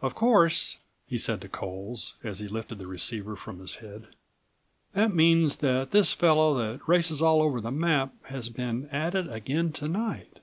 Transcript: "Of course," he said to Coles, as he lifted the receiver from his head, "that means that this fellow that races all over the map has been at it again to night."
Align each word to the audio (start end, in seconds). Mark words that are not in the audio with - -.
"Of 0.00 0.14
course," 0.14 0.78
he 1.06 1.18
said 1.18 1.42
to 1.42 1.50
Coles, 1.50 2.14
as 2.24 2.38
he 2.38 2.48
lifted 2.48 2.78
the 2.78 2.86
receiver 2.86 3.36
from 3.36 3.58
his 3.60 3.74
head, 3.74 4.06
"that 4.94 5.14
means 5.14 5.56
that 5.56 5.90
this 5.90 6.14
fellow 6.14 6.54
that 6.54 6.88
races 6.88 7.20
all 7.20 7.42
over 7.42 7.60
the 7.60 7.70
map 7.70 8.14
has 8.28 8.48
been 8.48 8.88
at 8.88 9.14
it 9.14 9.30
again 9.30 9.72
to 9.72 9.86
night." 9.86 10.38